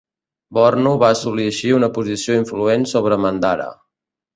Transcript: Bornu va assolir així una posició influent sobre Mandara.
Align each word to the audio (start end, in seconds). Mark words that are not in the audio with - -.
Bornu 0.57 0.93
va 1.03 1.11
assolir 1.17 1.47
així 1.51 1.75
una 1.83 1.93
posició 2.01 2.41
influent 2.41 2.91
sobre 2.97 3.23
Mandara. 3.27 3.75